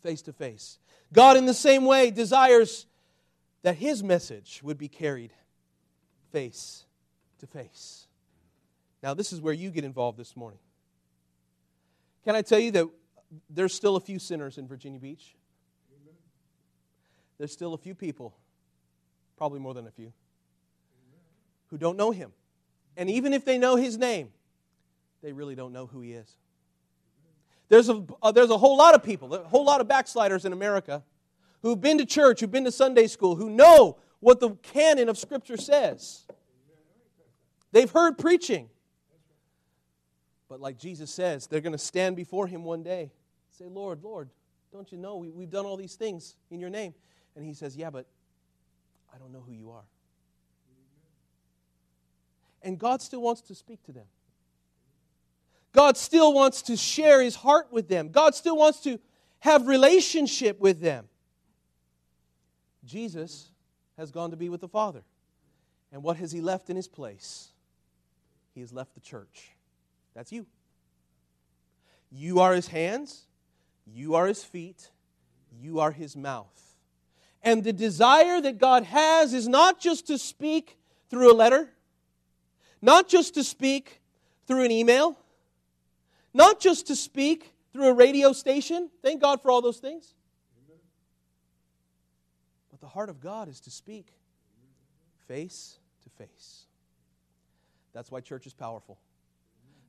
[0.03, 0.79] face to face.
[1.13, 2.87] God, in the same way, desires
[3.63, 5.33] that his message would be carried
[6.33, 6.85] face
[7.39, 8.07] to face.
[9.03, 10.59] Now, this is where you get involved this morning.
[12.25, 12.89] Can I tell you that
[13.49, 15.35] there's still a few sinners in Virginia Beach?
[17.39, 18.35] There's still a few people,
[19.37, 20.13] probably more than a few,
[21.69, 22.33] who don't know him.
[22.97, 24.31] And even if they know his name,
[25.23, 26.37] they really don't know who he is.
[27.69, 30.53] There's a, uh, there's a whole lot of people, a whole lot of backsliders in
[30.53, 31.03] America
[31.63, 35.19] who've been to church, who've been to Sunday school, who know what the canon of
[35.19, 36.25] Scripture says.
[37.73, 38.69] They've heard preaching.
[40.49, 43.13] But like Jesus says, they're going to stand before him one day.
[43.51, 44.31] Say, Lord, Lord,
[44.73, 46.95] don't you know we, we've done all these things in your name?
[47.37, 48.07] And he says, Yeah, but
[49.15, 49.85] I don't know who you are.
[52.63, 54.07] And God still wants to speak to them.
[55.73, 58.09] God still wants to share his heart with them.
[58.09, 58.99] God still wants to
[59.41, 61.09] have relationship with them.
[62.85, 63.51] Jesus
[63.97, 65.03] has gone to be with the Father.
[65.93, 67.49] And what has he left in his place?
[68.55, 69.51] He has left the church.
[70.15, 70.47] That's you.
[72.11, 73.27] You are his hands,
[73.87, 74.91] you are his feet,
[75.61, 76.75] you are his mouth.
[77.43, 80.79] And the desire that God has is not just to speak
[81.11, 81.71] through a letter,
[82.81, 84.01] not just to speak
[84.47, 85.19] through an email,
[86.35, 88.91] not just to speak through a radio station.
[89.03, 90.15] Thank God for all those things.
[92.71, 94.13] But the heart of God is to speak
[95.27, 96.65] face to face.
[97.93, 98.99] That's why church is powerful.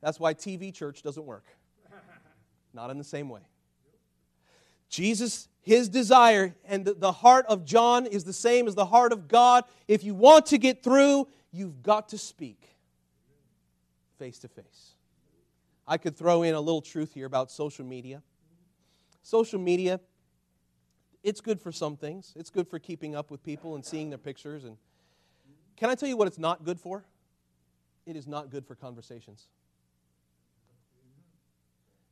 [0.01, 1.45] That's why TV church doesn't work.
[2.73, 3.41] Not in the same way.
[4.89, 9.27] Jesus, his desire and the, heart of John is the same as the heart of
[9.27, 9.65] God.
[9.87, 12.69] If you want to get through, you've got to speak
[14.17, 14.95] face to face.
[15.89, 18.21] I could throw in a little truth here about social media.
[19.23, 19.99] Social media,
[21.23, 22.31] it's good for some things.
[22.35, 24.65] It's good for keeping up with people and seeing their pictures.
[24.65, 24.77] And
[25.75, 27.05] can I tell you what it's not good for?
[28.05, 29.47] It is not good for conversations.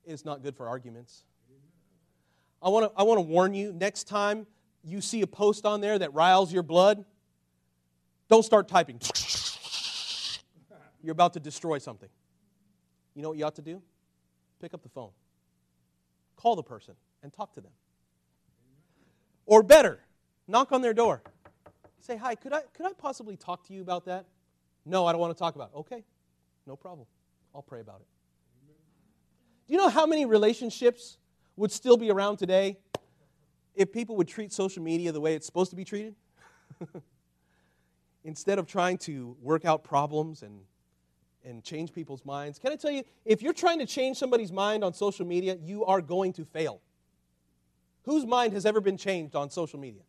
[0.06, 1.24] It is not good for arguments.
[2.64, 4.48] I want to I want to warn you next time
[4.84, 7.06] you see a post on there that riles your blood,
[8.28, 9.00] don't start typing.
[11.04, 12.10] You're about to destroy something.
[13.18, 13.82] You know what you ought to do?
[14.62, 15.10] Pick up the phone.
[16.36, 17.72] Call the person and talk to them.
[19.48, 20.02] Or better,
[20.48, 21.24] knock on their door.
[22.00, 24.28] Say, "Hi, could I could I possibly talk to you about that?"
[24.86, 25.78] No, I don't want to talk about it.
[25.78, 26.04] Okay.
[26.68, 27.08] No problem.
[27.56, 28.08] I'll pray about it.
[29.66, 31.18] Do you know how many relationships
[31.56, 32.78] would still be around today
[33.74, 36.14] if people would treat social media the way it's supposed to be treated?
[38.24, 40.60] Instead of trying to work out problems and,
[41.48, 42.60] and change people's minds.
[42.60, 45.86] Can I tell you, if you're trying to change somebody's mind on social media, you
[45.86, 46.82] are going to fail.
[48.04, 50.02] Whose mind has ever been changed on social media?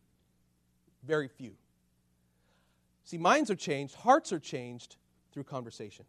[1.03, 1.53] Very few.
[3.03, 4.97] See, minds are changed, hearts are changed
[5.31, 6.05] through conversation.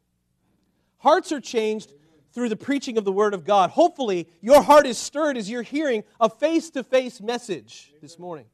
[0.98, 1.92] Hearts are changed
[2.32, 3.70] through the preaching of the Word of God.
[3.70, 8.46] Hopefully, your heart is stirred as you're hearing a face to face message this morning.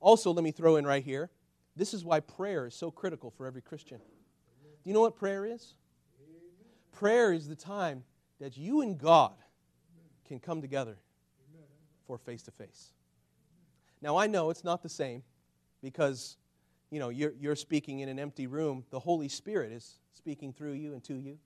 [0.00, 1.30] Also, let me throw in right here
[1.76, 4.00] this is why prayer is so critical for every Christian.
[4.86, 5.74] Do you know what prayer is?
[6.92, 8.04] Prayer is the time
[8.38, 9.34] that you and God
[10.28, 10.96] can come together
[12.06, 12.92] for face to face.
[14.00, 15.24] Now, I know it's not the same
[15.82, 16.36] because,
[16.90, 18.84] you know, you're, you're speaking in an empty room.
[18.90, 21.36] The Holy Spirit is speaking through you and to you.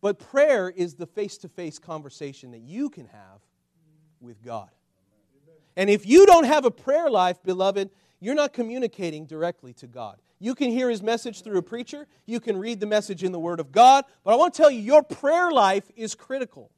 [0.00, 3.42] But prayer is the face to face conversation that you can have
[4.18, 4.70] with God.
[5.76, 10.16] And if you don't have a prayer life, beloved, you're not communicating directly to God.
[10.38, 13.40] You can hear his message through a preacher, you can read the message in the
[13.40, 16.70] Word of God, but I want to tell you, your prayer life is critical.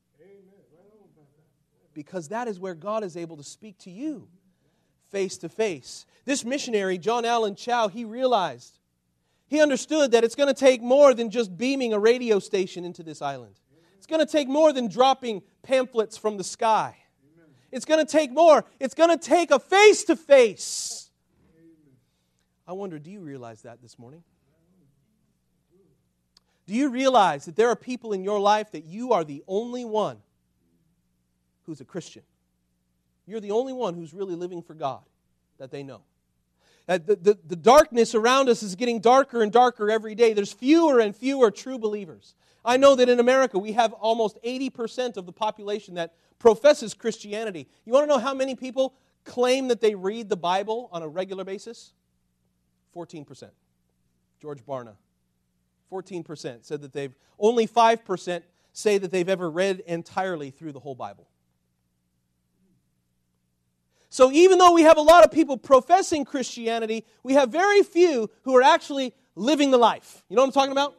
[1.93, 4.29] Because that is where God is able to speak to you
[5.11, 6.07] face to face.
[6.25, 8.79] This missionary, John Allen Chau, he realized
[9.49, 13.03] he understood that it's going to take more than just beaming a radio station into
[13.03, 13.57] this island.
[13.99, 16.97] It's going to take more than dropping pamphlets from the sky.
[17.73, 18.65] It's going to take more.
[18.79, 21.10] It's going to take a face to face.
[22.71, 24.23] I wonder, do you realize that this morning?
[26.69, 29.85] Do you realize that there are people in your life that you are the only
[29.85, 30.19] one
[31.67, 32.23] who's a Christian?
[33.27, 35.01] You're the only one who's really living for God
[35.59, 36.03] that they know.
[36.87, 40.33] That the, the, the darkness around us is getting darker and darker every day.
[40.33, 42.37] There's fewer and fewer true believers.
[42.65, 47.67] I know that in America we have almost 80% of the population that professes Christianity.
[47.85, 51.09] You want to know how many people claim that they read the Bible on a
[51.09, 51.95] regular basis?
[52.95, 53.51] 14%.
[54.41, 54.95] George Barna.
[55.93, 60.95] 14% said that they've, only 5% say that they've ever read entirely through the whole
[60.95, 61.29] Bible.
[64.09, 68.29] So even though we have a lot of people professing Christianity, we have very few
[68.43, 70.25] who are actually living the life.
[70.29, 70.97] You know what I'm talking about?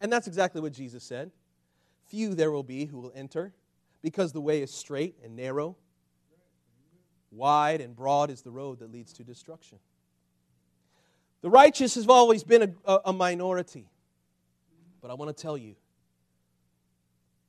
[0.00, 1.30] And that's exactly what Jesus said.
[2.06, 3.52] Few there will be who will enter,
[4.02, 5.76] because the way is straight and narrow.
[7.32, 9.78] Wide and broad is the road that leads to destruction.
[11.46, 13.88] The righteous has always been a, a minority.
[15.00, 15.76] But I want to tell you,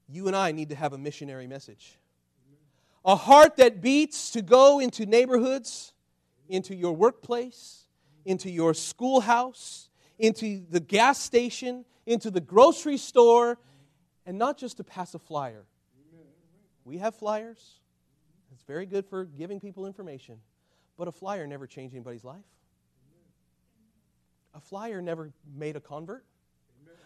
[0.08, 1.98] you and I need to have a missionary message
[3.04, 5.94] a heart that beats to go into neighborhoods,
[6.48, 7.88] into your workplace,
[8.24, 13.58] into your schoolhouse, into the gas station, into the grocery store,
[14.28, 15.66] and not just to pass a flyer.
[16.86, 17.80] We have flyers.
[18.52, 20.38] It's very good for giving people information.
[21.00, 22.46] But a flyer never changed anybody's life.
[24.58, 26.26] A flyer never made a convert.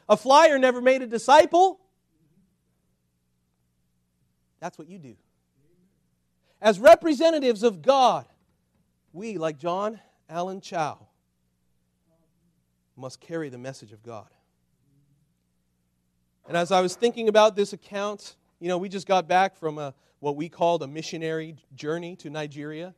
[0.07, 1.81] A flyer never made a disciple.
[4.61, 5.17] That's what you do.
[6.61, 8.25] As representatives of God,
[9.11, 9.99] we, like John
[10.29, 10.97] Allen Chau,
[12.95, 14.29] must carry the message of God.
[16.47, 19.77] And as I was thinking about this account, you know, we just got back from
[19.77, 22.95] a, what we called a missionary journey to Nigeria.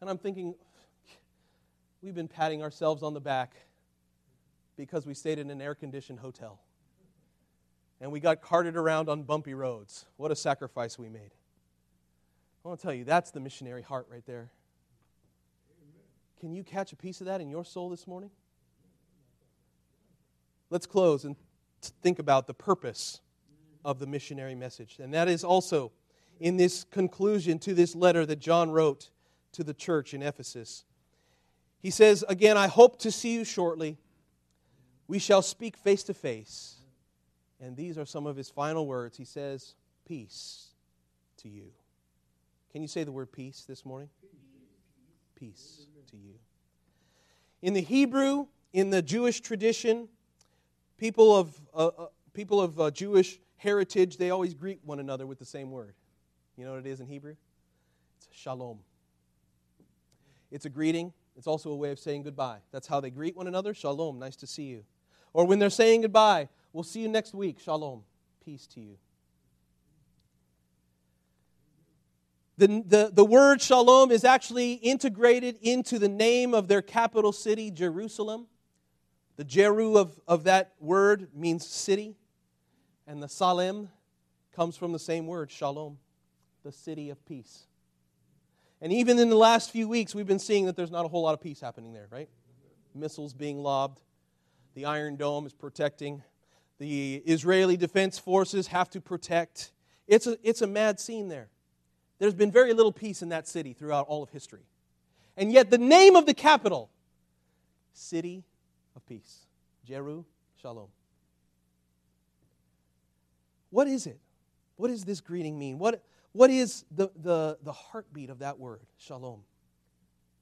[0.00, 0.54] And I'm thinking,
[2.00, 3.54] we've been patting ourselves on the back
[4.82, 6.58] because we stayed in an air conditioned hotel.
[8.00, 10.06] And we got carted around on bumpy roads.
[10.16, 11.30] What a sacrifice we made.
[12.64, 14.50] I want to tell you, that's the missionary heart right there.
[16.40, 18.30] Can you catch a piece of that in your soul this morning?
[20.68, 21.24] Let's close.
[21.24, 21.36] And
[22.02, 23.20] think about the purpose
[23.84, 24.96] of the missionary message.
[25.00, 25.92] And that is also
[26.40, 29.10] in this conclusion to this letter that John wrote
[29.52, 30.82] to the church in Ephesus.
[31.80, 33.96] He says, Again, I hope to see you shortly.
[35.12, 36.76] We shall speak face to face.
[37.60, 39.14] And these are some of his final words.
[39.14, 39.74] He says,
[40.08, 40.68] Peace
[41.42, 41.66] to you.
[42.72, 44.08] Can you say the word peace this morning?
[45.34, 46.36] Peace to you.
[47.60, 50.08] In the Hebrew, in the Jewish tradition,
[50.96, 55.38] people of, uh, uh, people of uh, Jewish heritage, they always greet one another with
[55.38, 55.92] the same word.
[56.56, 57.34] You know what it is in Hebrew?
[58.16, 58.78] It's shalom.
[60.50, 61.12] It's a greeting.
[61.36, 62.60] It's also a way of saying goodbye.
[62.70, 63.74] That's how they greet one another.
[63.74, 64.84] Shalom, nice to see you.
[65.32, 67.58] Or when they're saying goodbye, we'll see you next week.
[67.60, 68.02] Shalom,
[68.44, 68.96] peace to you.
[72.58, 77.70] The, the, the word shalom is actually integrated into the name of their capital city,
[77.70, 78.46] Jerusalem.
[79.36, 82.14] The Jeru of, of that word means city,
[83.06, 83.88] and the Salem
[84.54, 85.98] comes from the same word, shalom,
[86.62, 87.66] the city of peace.
[88.82, 91.22] And even in the last few weeks, we've been seeing that there's not a whole
[91.22, 92.28] lot of peace happening there, right?
[92.94, 94.02] Missiles being lobbed,
[94.74, 96.22] the Iron Dome is protecting,
[96.78, 99.72] the Israeli Defense Forces have to protect.
[100.06, 101.48] It's a, it's a mad scene there.
[102.18, 104.66] There's been very little peace in that city throughout all of history.
[105.36, 106.90] And yet, the name of the capital,
[107.92, 108.44] City
[108.94, 109.46] of Peace,
[109.84, 110.24] Jeru
[110.60, 110.88] Shalom.
[113.70, 114.20] What is it?
[114.76, 115.78] What does this greeting mean?
[115.78, 116.02] What,
[116.32, 119.40] what is the, the, the heartbeat of that word, Shalom?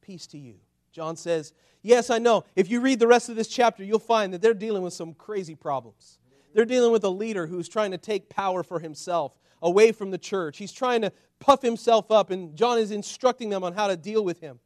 [0.00, 0.56] Peace to you.
[0.92, 2.44] John says, Yes, I know.
[2.56, 5.14] If you read the rest of this chapter, you'll find that they're dealing with some
[5.14, 6.18] crazy problems.
[6.52, 10.18] They're dealing with a leader who's trying to take power for himself away from the
[10.18, 10.58] church.
[10.58, 14.24] He's trying to puff himself up, and John is instructing them on how to deal
[14.24, 14.58] with him.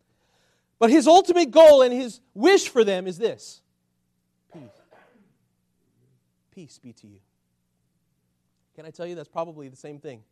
[0.79, 3.63] But his ultimate goal and his wish for them is this
[4.53, 4.63] peace.
[6.51, 7.19] Peace be to you.
[8.75, 10.23] Can I tell you that's probably the same thing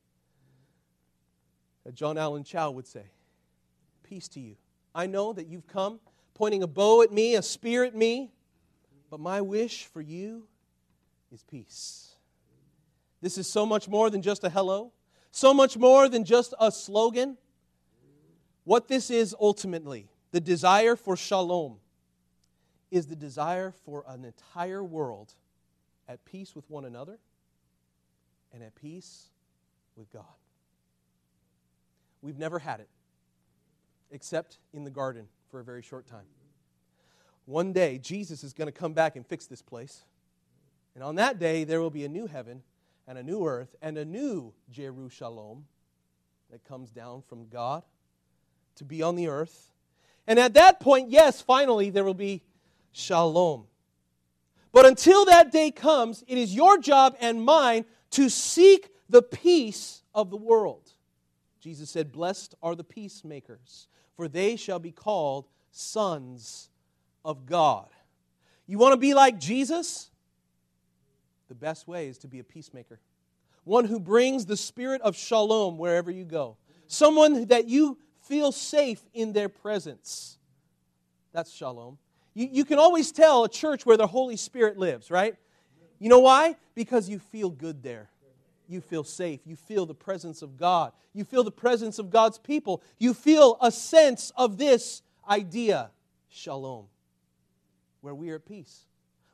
[1.84, 3.05] that John Allen Chau would say?
[4.03, 4.57] Peace to you.
[4.95, 6.01] I know that you've come
[6.34, 8.30] pointing a bow at me, a spear at me,
[9.11, 10.45] but my wish for you
[11.30, 12.14] is peace.
[13.20, 14.93] This is so much more than just a hello,
[15.30, 17.36] so much more than just a slogan.
[18.64, 21.78] What this is ultimately, the desire for shalom,
[22.90, 25.32] is the desire for an entire world
[26.09, 27.18] at peace with one another
[28.53, 29.30] and at peace
[29.97, 30.24] with God.
[32.20, 32.88] We've never had it,
[34.13, 36.27] except in the garden for a very short time.
[37.47, 40.05] One day, Jesus is going to come back and fix this place.
[40.95, 42.63] And on that day, there will be a new heaven
[43.09, 45.65] and a new earth and a new Jerusalem
[46.51, 47.83] that comes down from God
[48.77, 49.73] to be on the earth.
[50.27, 52.43] And at that point, yes, finally, there will be
[52.93, 53.65] shalom.
[54.71, 60.03] But until that day comes, it is your job and mine to seek the peace
[60.15, 60.93] of the world.
[61.63, 63.87] Jesus said, Blessed are the peacemakers,
[64.17, 66.69] for they shall be called sons
[67.25, 67.89] of God.
[68.67, 70.11] You want to be like Jesus?
[71.49, 72.99] The best way is to be a peacemaker,
[73.63, 76.57] one who brings the spirit of shalom wherever you go,
[76.89, 80.39] someone that you feel safe in their presence.
[81.33, 81.99] That's shalom.
[82.35, 85.37] You, you can always tell a church where the Holy Spirit lives, right?
[86.01, 86.57] You know why?
[86.75, 88.09] Because you feel good there.
[88.73, 89.41] You feel safe.
[89.45, 90.93] You feel the presence of God.
[91.12, 92.83] You feel the presence of God's people.
[92.99, 95.91] You feel a sense of this idea,
[96.31, 96.87] shalom,
[98.01, 98.87] where we are at peace.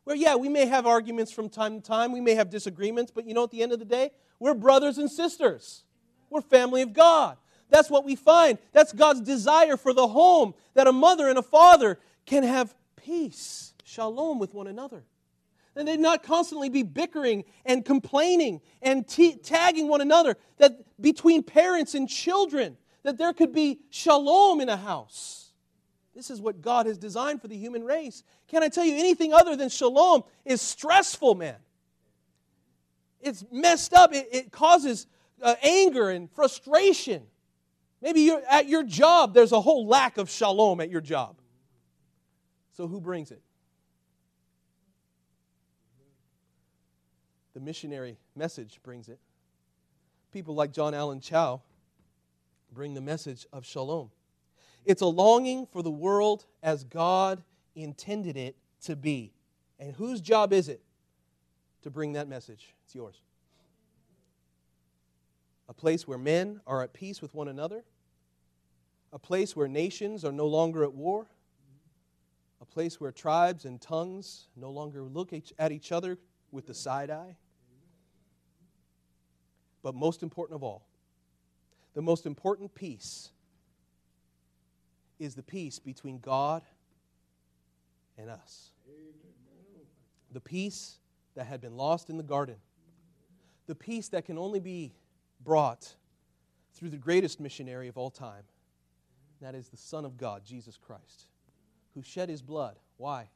[0.03, 3.27] Where, yeah, we may have arguments from time to time, we may have disagreements, but
[3.27, 4.11] you know, at the end of the day,
[4.41, 5.85] we're brothers and sisters.
[6.31, 7.37] We're family of God.
[7.71, 8.59] That's what we find.
[8.73, 13.73] That's God's desire for the home, that a mother and a father can have peace,
[13.85, 15.05] shalom with one another.
[15.79, 20.37] And they'd not constantly be bickering and complaining and t- tagging one another.
[20.57, 25.53] That between parents and children, that there could be shalom in a house.
[26.17, 28.25] This is what God has designed for the human race.
[28.49, 31.59] Can I tell you anything other than shalom is stressful, man?
[33.21, 34.13] It's messed up.
[34.13, 35.07] It, it causes
[35.41, 37.23] uh, anger and frustration.
[38.03, 41.37] Maybe you're at your job, there's a whole lack of shalom at your job.
[42.73, 43.43] So who brings it?
[47.59, 49.19] The missionary message brings it.
[50.33, 51.61] People like John Allen Chau
[52.71, 54.13] bring the message of shalom.
[54.85, 57.43] It's a longing for the world as God
[57.75, 59.33] intended it to be.
[59.81, 60.81] And whose job is it
[61.83, 62.77] to bring that message?
[62.85, 63.23] It's yours.
[65.69, 67.83] A place where men are at peace with one another,
[69.13, 71.27] a place where nations are no longer at war,
[72.61, 76.19] a place where tribes and tongues no longer look at each other
[76.53, 77.35] with the side eye.
[79.89, 80.85] But most important of all,
[81.95, 83.31] the most important peace
[85.19, 86.63] is the peace between God
[88.19, 88.73] and us.
[90.31, 90.99] The peace
[91.37, 92.57] that had been lost in the garden.
[93.67, 94.93] The peace that can only be
[95.43, 95.95] brought
[96.75, 98.45] through the greatest missionary of all time.
[99.41, 101.29] That is the Son of God, Jesus Christ,
[101.95, 102.77] who shed his blood.
[102.99, 103.31] Why?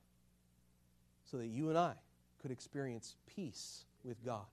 [1.24, 1.94] So that you and I
[2.42, 4.44] could experience peace with God.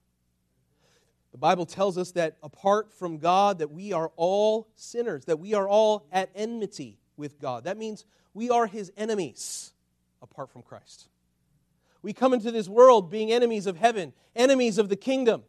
[1.32, 5.54] The Bible tells us that apart from God that we are all sinners, that we
[5.54, 7.66] are all at enmity with God.
[7.66, 9.72] That means we are his enemies
[10.22, 11.08] apart from Christ.
[12.02, 15.44] We come into this world being enemies of heaven, enemies of the kingdom.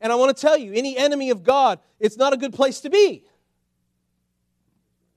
[0.00, 2.80] And I want to tell you, any enemy of God, it's not a good place
[2.80, 3.24] to be.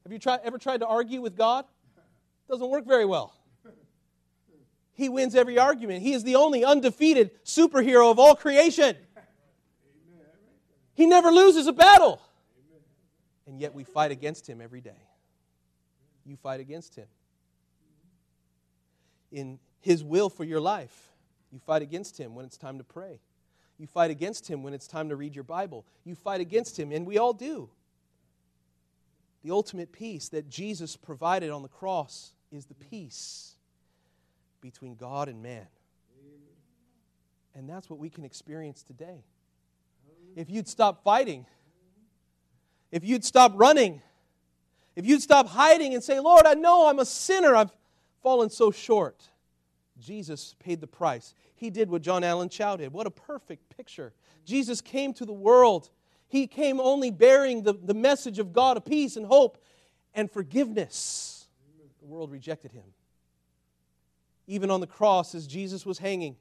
[0.03, 1.65] Have you try, ever tried to argue with God?
[1.95, 3.35] It doesn't work very well.
[4.93, 6.01] He wins every argument.
[6.01, 8.95] He is the only undefeated superhero of all creation.
[10.93, 12.21] He never loses a battle.
[13.47, 15.07] And yet we fight against him every day.
[16.25, 17.07] You fight against him.
[19.31, 21.11] In his will for your life,
[21.51, 23.19] you fight against him when it's time to pray.
[23.77, 25.85] You fight against him when it's time to read your Bible.
[26.03, 27.69] You fight against him, and we all do.
[29.43, 33.55] The ultimate peace that Jesus provided on the cross is the peace
[34.61, 35.65] between God and man.
[37.55, 39.23] And that's what we can experience today.
[40.35, 41.45] If you'd stop fighting,
[42.91, 44.01] if you'd stop running,
[44.95, 47.71] if you'd stop hiding and say, Lord, I know I'm a sinner, I've
[48.21, 49.29] fallen so short.
[49.99, 51.33] Jesus paid the price.
[51.55, 52.91] He did what John Allen Chau did.
[52.91, 54.13] What a perfect picture.
[54.45, 55.89] Jesus came to the world.
[56.27, 59.63] He came only bearing the, the message of God of peace and hope
[60.13, 61.47] and forgiveness.
[61.99, 62.83] The world rejected him.
[64.47, 66.35] Even on the cross, as Jesus was hanging,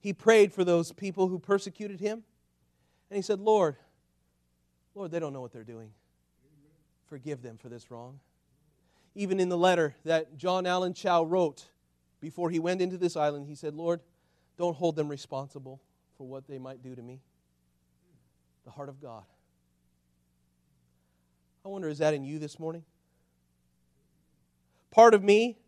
[0.00, 2.24] he prayed for those people who persecuted him.
[3.10, 3.76] And he said, Lord,
[4.94, 5.90] Lord, they don't know what they're doing.
[7.06, 8.20] Forgive them for this wrong.
[9.16, 11.66] Even in the letter that John Allen Chau wrote
[12.20, 14.00] before he went into this island, he said, Lord,
[14.56, 15.80] don't hold them responsible
[16.16, 17.20] for what they might do to me.
[18.64, 19.24] The heart of God.
[21.64, 22.84] I wonder, is that in you this morning?
[24.90, 25.58] Part of me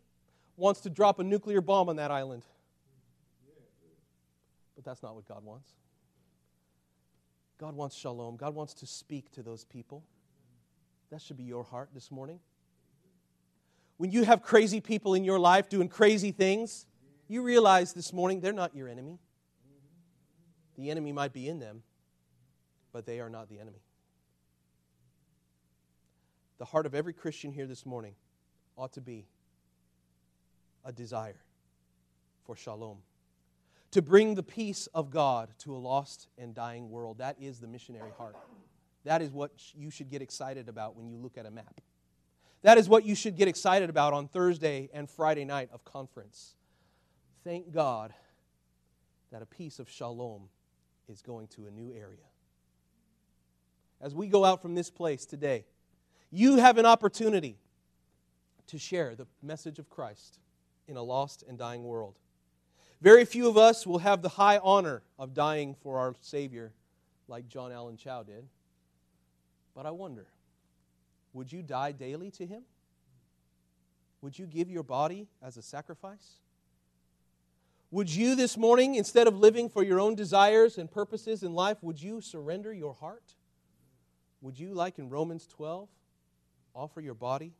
[0.55, 2.43] wants to drop a nuclear bomb on that island.
[4.75, 5.69] But that's not what God wants.
[7.63, 8.35] God wants shalom.
[8.35, 10.03] God wants to speak to those people.
[11.11, 12.41] That should be your heart this morning.
[13.95, 16.85] When you have crazy people in your life doing crazy things,
[17.29, 19.17] you realize this morning they're not your enemy.
[20.77, 21.83] The enemy might be in them,
[22.91, 23.81] but they are not the enemy.
[26.57, 28.15] The heart of every Christian here this morning
[28.75, 29.25] ought to be
[30.83, 31.39] a desire
[32.43, 32.97] for shalom
[33.93, 37.19] to bring the peace of God to a lost and dying world.
[37.19, 38.35] That is the missionary heart.
[39.05, 41.79] That is what you should get excited about when you look at a map.
[42.63, 46.55] That is what you should get excited about on Thursday and Friday night of conference.
[47.43, 48.13] Thank God
[49.31, 50.49] that a piece of shalom
[51.07, 52.25] is going to a new area.
[54.01, 55.65] As we go out from this place today,
[56.31, 57.59] you have an opportunity
[58.67, 60.39] to share the message of Christ
[60.87, 62.17] in a lost and dying world.
[63.03, 66.71] Very few of us will have the high honor of dying for our Savior
[67.27, 68.47] like John Allen Chau did.
[69.75, 70.25] But I wonder
[71.33, 72.63] would you die daily to Him?
[74.21, 76.35] Would you give your body as a sacrifice?
[77.91, 81.79] Would you this morning, instead of living for your own desires and purposes in life,
[81.81, 83.35] would you surrender your heart?
[84.41, 85.89] Would you, like in Romans 12,
[86.73, 87.51] offer your body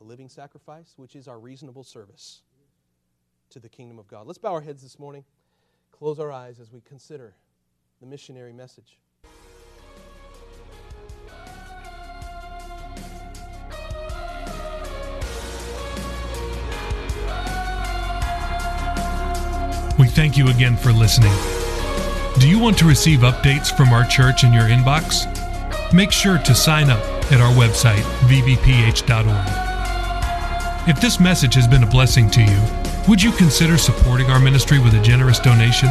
[0.00, 2.40] a living sacrifice, which is our reasonable service?
[3.52, 4.26] To the kingdom of God.
[4.26, 5.24] Let's bow our heads this morning,
[5.90, 7.34] close our eyes as we consider
[8.00, 8.98] the missionary message.
[19.98, 21.32] We thank you again for listening.
[22.40, 25.28] Do you want to receive updates from our church in your inbox?
[25.92, 29.68] Make sure to sign up at our website, vbph.org.
[30.88, 34.78] If this message has been a blessing to you, would you consider supporting our ministry
[34.78, 35.88] with a generous donation?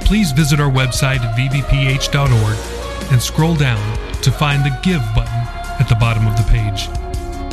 [0.00, 5.32] Please visit our website at vbph.org and scroll down to find the Give button
[5.80, 6.88] at the bottom of the page.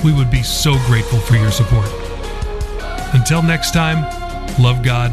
[0.04, 1.89] We would be so grateful for your support.
[3.14, 4.04] Until next time,
[4.62, 5.12] love God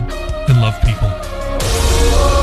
[0.49, 2.40] and love people.